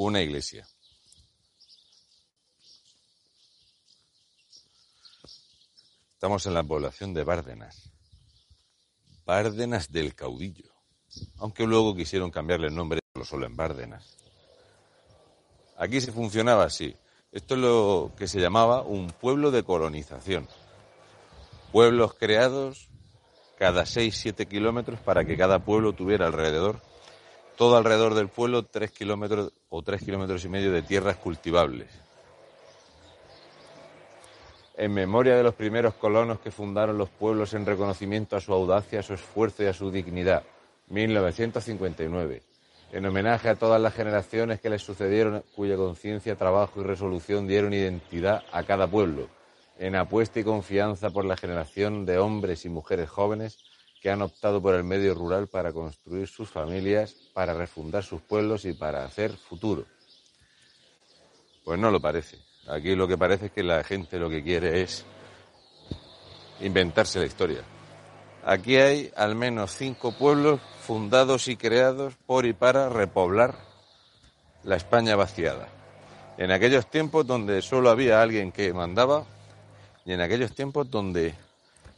[0.00, 0.64] Una iglesia.
[6.12, 7.90] Estamos en la población de Bárdenas.
[9.26, 10.72] Bárdenas del Caudillo.
[11.38, 14.16] Aunque luego quisieron cambiarle el nombre solo en Bárdenas.
[15.76, 16.94] Aquí se funcionaba así.
[17.32, 20.46] Esto es lo que se llamaba un pueblo de colonización.
[21.72, 22.88] Pueblos creados
[23.56, 26.80] cada 6-7 kilómetros para que cada pueblo tuviera alrededor,
[27.58, 31.88] todo alrededor del pueblo, 3 kilómetros o 3 kilómetros y medio de tierras cultivables.
[34.76, 39.00] En memoria de los primeros colonos que fundaron los pueblos en reconocimiento a su audacia,
[39.00, 40.44] a su esfuerzo y a su dignidad.
[40.88, 42.42] 1959
[42.92, 47.74] en homenaje a todas las generaciones que les sucedieron, cuya conciencia, trabajo y resolución dieron
[47.74, 49.28] identidad a cada pueblo,
[49.78, 53.58] en apuesta y confianza por la generación de hombres y mujeres jóvenes
[54.00, 58.64] que han optado por el medio rural para construir sus familias, para refundar sus pueblos
[58.64, 59.84] y para hacer futuro.
[61.64, 62.38] Pues no lo parece.
[62.68, 65.04] Aquí lo que parece es que la gente lo que quiere es
[66.60, 67.62] inventarse la historia.
[68.44, 73.56] Aquí hay al menos cinco pueblos fundados y creados por y para repoblar
[74.62, 75.68] la España vaciada.
[76.36, 79.24] En aquellos tiempos donde solo había alguien que mandaba
[80.04, 81.34] y en aquellos tiempos donde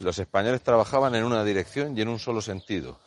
[0.00, 2.98] los españoles trabajaban en una dirección y en un solo sentido.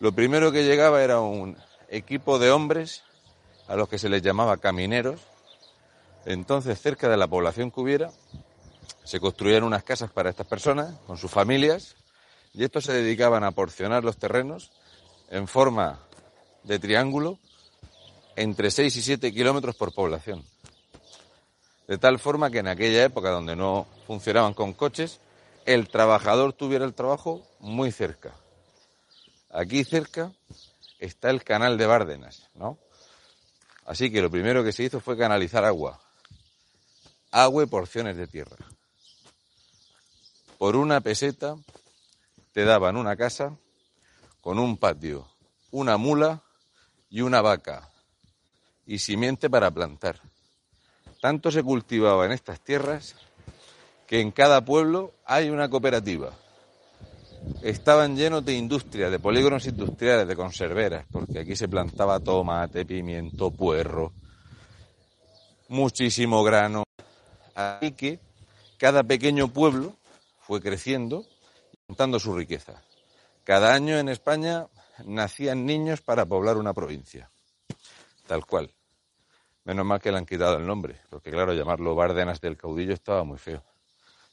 [0.00, 1.56] Lo primero que llegaba era un
[1.88, 3.02] equipo de hombres
[3.68, 5.20] a los que se les llamaba camineros.
[6.24, 8.10] Entonces, cerca de la población que hubiera,
[9.04, 11.94] se construían unas casas para estas personas, con sus familias,
[12.52, 14.72] y estos se dedicaban a porcionar los terrenos
[15.30, 16.00] en forma
[16.64, 17.38] de triángulo
[18.34, 20.44] entre 6 y 7 kilómetros por población.
[21.86, 25.20] De tal forma que en aquella época donde no funcionaban con coches,
[25.66, 28.34] el trabajador tuviera el trabajo muy cerca.
[29.50, 30.32] Aquí cerca
[30.98, 32.78] está el canal de Bárdenas, ¿no?
[33.84, 36.00] Así que lo primero que se hizo fue canalizar agua.
[37.32, 38.56] Agua y porciones de tierra.
[40.56, 41.56] Por una peseta
[42.52, 43.56] te daban una casa
[44.40, 45.28] con un patio,
[45.72, 46.42] una mula
[47.10, 47.90] y una vaca
[48.86, 50.20] y simiente para plantar.
[51.20, 53.16] Tanto se cultivaba en estas tierras
[54.06, 56.30] que en cada pueblo hay una cooperativa.
[57.62, 63.50] Estaban llenos de industria, de polígonos industriales, de conserveras, porque aquí se plantaba tomate, pimiento,
[63.50, 64.12] puerro,
[65.68, 66.84] muchísimo grano.
[67.54, 68.20] Así que
[68.78, 69.94] cada pequeño pueblo
[70.40, 71.24] fue creciendo
[71.86, 72.82] contando su riqueza.
[73.44, 74.66] Cada año en España
[75.04, 77.30] nacían niños para poblar una provincia.
[78.26, 78.72] Tal cual.
[79.64, 83.24] Menos mal que le han quitado el nombre, porque claro, llamarlo Bárdenas del Caudillo estaba
[83.24, 83.62] muy feo.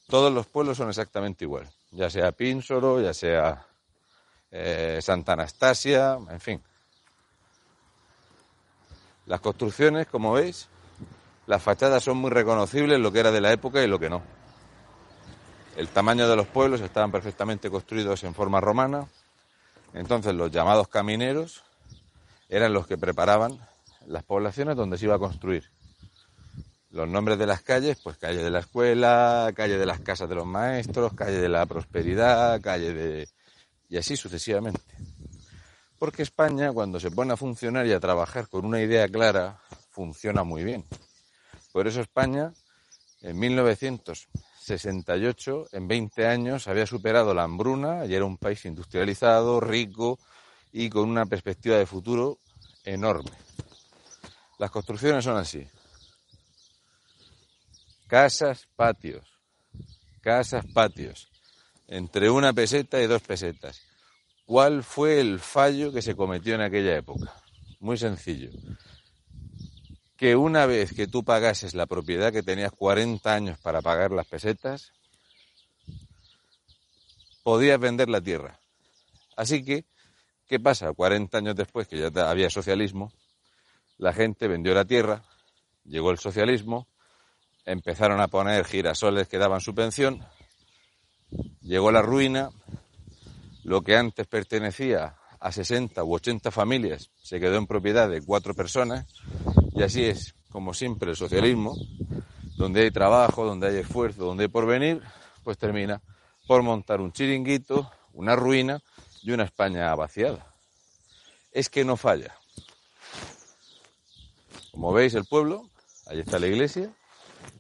[0.08, 3.66] Todos los pueblos son exactamente igual, ya sea Pínsoro, ya sea
[4.52, 6.62] eh, Santa Anastasia, en fin.
[9.26, 10.68] Las construcciones, como veis,
[11.48, 14.22] las fachadas son muy reconocibles, lo que era de la época y lo que no.
[15.76, 19.08] El tamaño de los pueblos estaban perfectamente construidos en forma romana.
[19.94, 21.64] Entonces los llamados camineros
[22.48, 23.60] eran los que preparaban
[24.06, 25.70] las poblaciones donde se iba a construir.
[26.94, 30.36] Los nombres de las calles, pues calle de la escuela, calle de las casas de
[30.36, 33.28] los maestros, calle de la prosperidad, calle de...
[33.90, 34.96] y así sucesivamente.
[35.98, 39.60] Porque España, cuando se pone a funcionar y a trabajar con una idea clara,
[39.90, 40.86] funciona muy bien.
[41.72, 42.54] Por eso España,
[43.22, 44.28] en 1900,
[44.60, 50.20] 68, en 20 años, había superado la hambruna y era un país industrializado, rico
[50.72, 52.38] y con una perspectiva de futuro
[52.86, 53.32] enorme.
[54.60, 55.68] Las construcciones son así.
[58.14, 59.28] Casas, patios.
[60.22, 61.32] Casas, patios.
[61.88, 63.82] Entre una peseta y dos pesetas.
[64.46, 67.34] ¿Cuál fue el fallo que se cometió en aquella época?
[67.80, 68.52] Muy sencillo
[70.16, 74.28] que una vez que tú pagases la propiedad que tenías 40 años para pagar las
[74.28, 74.94] pesetas,
[77.42, 78.60] podías vender la tierra.
[79.36, 79.86] Así que,
[80.48, 80.94] ¿qué pasa?
[80.94, 83.12] 40 años después que ya había socialismo,
[83.98, 85.24] la gente vendió la tierra,
[85.84, 86.88] llegó el socialismo,
[87.66, 90.26] empezaron a poner girasoles que daban subvención,
[91.62, 92.50] llegó la ruina,
[93.64, 98.54] lo que antes pertenecía a 60 u 80 familias se quedó en propiedad de cuatro
[98.54, 99.08] personas
[99.74, 101.76] y así es, como siempre, el socialismo,
[102.58, 105.02] donde hay trabajo, donde hay esfuerzo, donde hay porvenir,
[105.44, 106.02] pues termina
[106.48, 108.80] por montar un chiringuito, una ruina
[109.22, 110.46] y una España vaciada.
[111.52, 112.36] Es que no falla.
[114.72, 115.70] Como veis, el pueblo,
[116.08, 116.94] ahí está la iglesia,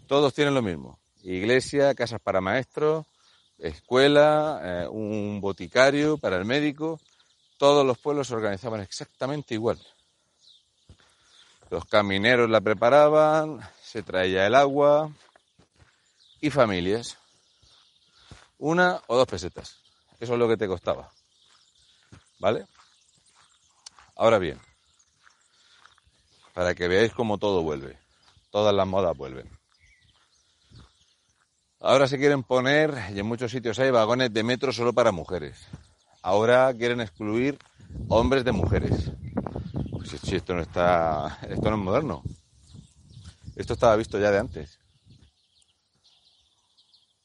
[0.07, 0.99] todos tienen lo mismo.
[1.23, 3.05] Iglesia, casas para maestros,
[3.57, 6.99] escuela, eh, un boticario para el médico.
[7.57, 9.79] Todos los pueblos se organizaban exactamente igual.
[11.69, 15.11] Los camineros la preparaban, se traía el agua
[16.41, 17.17] y familias.
[18.57, 19.77] Una o dos pesetas.
[20.19, 21.11] Eso es lo que te costaba.
[22.39, 22.65] ¿Vale?
[24.15, 24.59] Ahora bien,
[26.53, 27.97] para que veáis cómo todo vuelve.
[28.51, 29.49] Todas las modas vuelven.
[31.85, 35.67] Ahora se quieren poner, y en muchos sitios hay vagones de metro solo para mujeres.
[36.21, 37.59] Ahora quieren excluir
[38.07, 39.11] hombres de mujeres.
[39.91, 42.23] Pues esto no está, esto no es moderno.
[43.57, 44.79] Esto estaba visto ya de antes.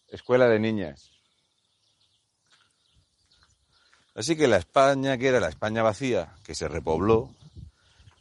[0.08, 1.12] Escuela de niñas.
[4.16, 7.32] Así que la España, que era la España vacía, que se repobló,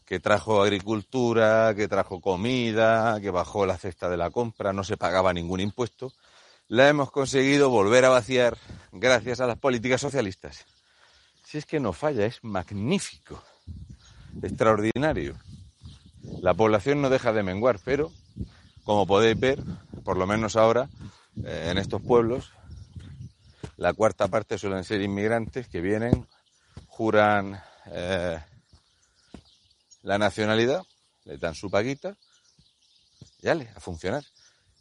[0.05, 4.97] que trajo agricultura, que trajo comida, que bajó la cesta de la compra, no se
[4.97, 6.13] pagaba ningún impuesto,
[6.67, 8.57] la hemos conseguido volver a vaciar
[8.91, 10.65] gracias a las políticas socialistas.
[11.45, 13.41] Si es que no falla, es magnífico,
[14.41, 15.35] extraordinario.
[16.41, 18.11] La población no deja de menguar, pero
[18.83, 19.63] como podéis ver,
[20.03, 20.89] por lo menos ahora,
[21.45, 22.51] eh, en estos pueblos,
[23.77, 26.27] la cuarta parte suelen ser inmigrantes que vienen,
[26.87, 27.61] juran
[27.91, 28.39] eh,
[30.03, 30.83] la nacionalidad,
[31.25, 32.17] le dan su paguita
[33.41, 34.23] y ale, a funcionar.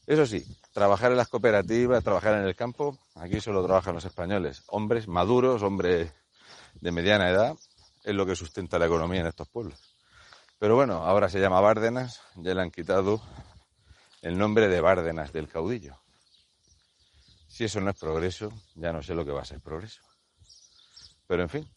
[0.07, 0.47] Eso sí,
[0.77, 5.63] trabajar en las cooperativas, trabajar en el campo, aquí solo trabajan los españoles, hombres maduros,
[5.63, 6.13] hombres
[6.75, 7.57] de mediana edad,
[8.05, 9.97] es lo que sustenta la economía en estos pueblos.
[10.59, 13.23] Pero bueno, ahora se llama Bárdenas, ya le han quitado
[14.21, 15.99] el nombre de Bárdenas del caudillo.
[17.49, 20.03] Si eso no es progreso, ya no sé lo que va a ser progreso.
[21.27, 21.71] Pero en fin,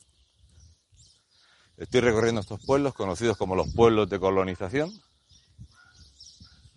[1.78, 4.92] estoy recorriendo estos pueblos conocidos como los pueblos de colonización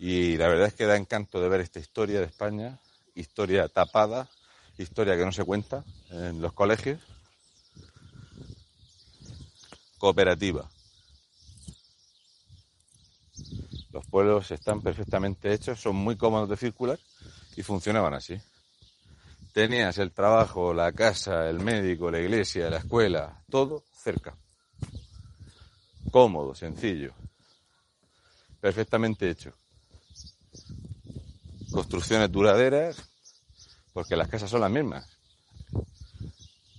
[0.05, 2.77] y la verdad es que da encanto de ver esta historia de España,
[3.15, 4.27] historia tapada,
[4.77, 6.99] historia que no se cuenta en los colegios.
[9.97, 10.69] Cooperativa.
[13.93, 16.99] Los pueblos están perfectamente hechos, son muy cómodos de circular
[17.55, 18.37] y funcionaban así.
[19.53, 24.35] Tenías el trabajo, la casa, el médico, la iglesia, la escuela, todo cerca.
[26.11, 27.13] Cómodo, sencillo.
[28.59, 29.53] Perfectamente hecho
[31.73, 33.03] construcciones duraderas,
[33.91, 35.05] porque las casas son las mismas.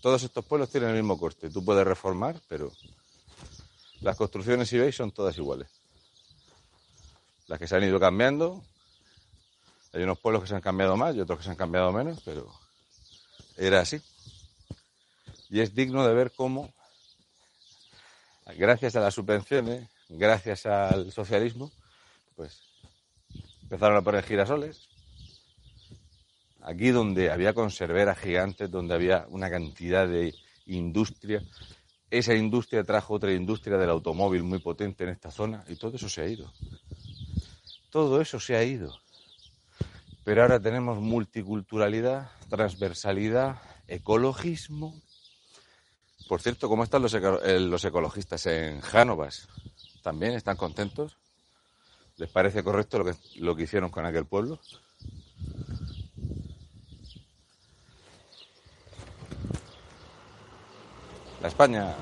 [0.00, 1.50] Todos estos pueblos tienen el mismo coste.
[1.50, 2.72] Tú puedes reformar, pero
[4.00, 5.68] las construcciones, si veis, son todas iguales.
[7.48, 8.62] Las que se han ido cambiando,
[9.92, 12.20] hay unos pueblos que se han cambiado más y otros que se han cambiado menos,
[12.24, 12.52] pero
[13.56, 14.00] era así.
[15.50, 16.72] Y es digno de ver cómo,
[18.56, 21.70] gracias a las subvenciones, gracias al socialismo,
[22.36, 22.73] pues
[23.64, 24.88] Empezaron a poner girasoles.
[26.62, 30.34] Aquí donde había conserveras gigantes, donde había una cantidad de
[30.66, 31.42] industria,
[32.10, 36.08] esa industria trajo otra industria del automóvil muy potente en esta zona y todo eso
[36.08, 36.52] se ha ido.
[37.90, 38.96] Todo eso se ha ido.
[40.24, 44.94] Pero ahora tenemos multiculturalidad, transversalidad, ecologismo.
[46.28, 49.48] Por cierto, ¿cómo están los, eh, los ecologistas en Jánovas?
[50.02, 51.16] ¿También están contentos?
[52.16, 54.60] ¿Les parece correcto lo que, lo que hicieron con aquel pueblo?
[61.42, 61.94] La España.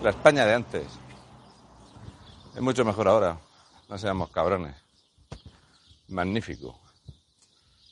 [0.00, 0.86] La España de antes.
[2.54, 3.40] Es mucho mejor ahora.
[3.88, 4.76] No seamos cabrones.
[6.06, 6.78] Magnífico.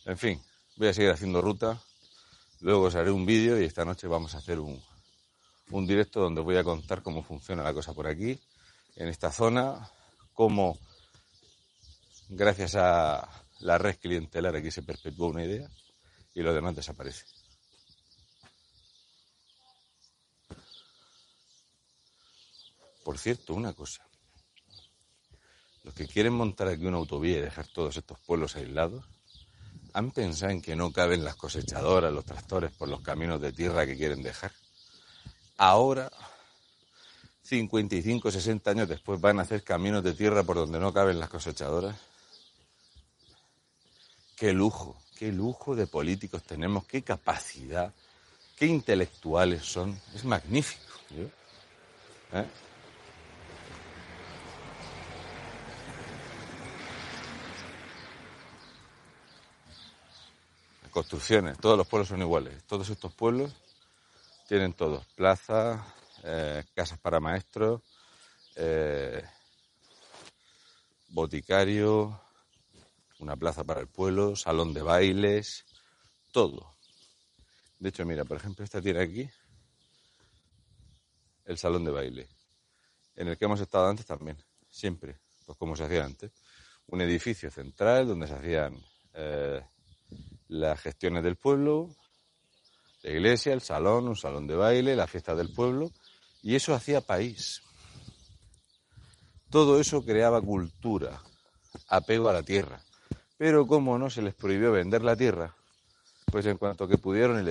[0.05, 0.41] En fin,
[0.77, 1.83] voy a seguir haciendo ruta.
[2.61, 4.81] Luego os haré un vídeo y esta noche vamos a hacer un,
[5.71, 8.41] un directo donde voy a contar cómo funciona la cosa por aquí
[8.97, 9.91] en esta zona,
[10.33, 10.79] cómo
[12.29, 15.69] gracias a la red clientelar aquí se perpetúa una idea
[16.35, 17.25] y lo demás desaparece.
[23.05, 24.05] Por cierto, una cosa.
[25.85, 29.05] Los que quieren montar aquí una autovía y dejar todos estos pueblos aislados,
[29.93, 33.87] ¿han pensado en que no caben las cosechadoras, los tractores por los caminos de tierra
[33.87, 34.51] que quieren dejar?
[35.57, 36.11] Ahora
[37.47, 41.29] 55, 60 años después van a hacer caminos de tierra por donde no caben las
[41.29, 41.97] cosechadoras.
[44.37, 47.93] Qué lujo, qué lujo de políticos tenemos, qué capacidad
[48.57, 50.01] qué intelectuales son.
[50.15, 50.83] Es magnífico.
[52.33, 52.47] ¿Eh?
[60.91, 62.65] Construcciones, todos los pueblos son iguales.
[62.65, 63.55] Todos estos pueblos
[64.49, 65.79] tienen todos plazas,
[66.25, 67.83] eh, casas para maestros,
[68.57, 69.23] eh,
[71.09, 72.21] boticario,
[73.19, 75.65] una plaza para el pueblo, salón de bailes,
[76.33, 76.77] todo.
[77.79, 79.31] De hecho, mira, por ejemplo, esta tiene aquí
[81.45, 82.29] el salón de baile,
[83.15, 84.37] en el que hemos estado antes también,
[84.69, 86.33] siempre, pues como se hacía antes.
[86.89, 89.65] Un edificio central donde se hacían eh,
[90.49, 91.95] las gestiones del pueblo,
[93.03, 95.91] la iglesia, el salón, un salón de baile, la fiesta del pueblo,
[96.47, 97.61] y eso hacía país.
[99.51, 101.21] Todo eso creaba cultura,
[101.89, 102.81] apego a la tierra.
[103.37, 105.57] Pero como no se les prohibió vender la tierra,
[106.27, 107.45] pues en cuanto que pudieron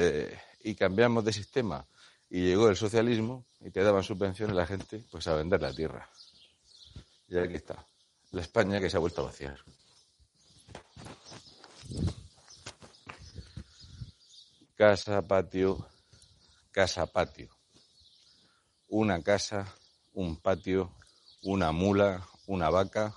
[0.63, 1.85] y, cambiamos de sistema
[2.29, 5.73] y llegó el socialismo y te daban subvenciones a la gente, pues a vender la
[5.73, 6.09] tierra.
[7.27, 7.85] Y aquí está,
[8.31, 9.59] la España que se ha vuelto a vaciar.
[14.77, 15.85] Casa, patio,
[16.71, 17.54] casa, patio.
[18.87, 19.67] Una casa,
[20.13, 20.91] un patio,
[21.43, 23.13] una mula, una vaca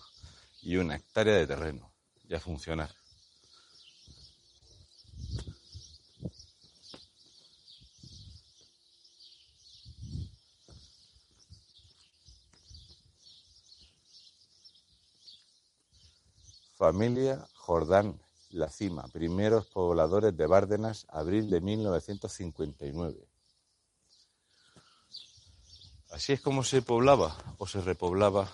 [0.62, 1.92] y una hectárea de terreno.
[2.24, 2.90] Ya funcionar.
[16.78, 18.20] Familia Jordán
[18.50, 23.37] La Cima, primeros pobladores de Bárdenas, abril de 1959.
[26.18, 28.52] Así es como se poblaba o se repoblaba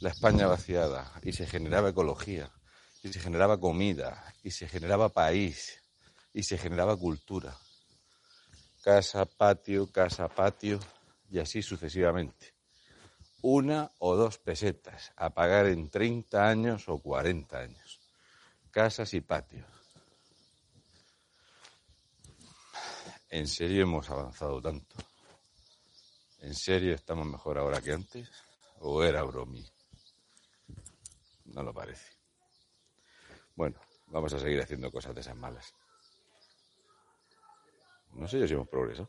[0.00, 2.52] la España vaciada y se generaba ecología
[3.02, 5.80] y se generaba comida y se generaba país
[6.34, 7.56] y se generaba cultura.
[8.82, 10.80] Casa, patio, casa, patio
[11.30, 12.52] y así sucesivamente
[13.40, 18.00] una o dos pesetas a pagar en 30 años o 40 años.
[18.70, 19.66] Casas y patios.
[23.30, 25.11] ¿En serio hemos avanzado tanto?
[26.42, 28.28] ¿En serio estamos mejor ahora que antes?
[28.80, 29.64] ¿O era bromi?
[31.44, 32.16] No lo parece.
[33.54, 35.72] Bueno, vamos a seguir haciendo cosas de esas malas.
[38.14, 39.08] No sé yo si hemos progresado.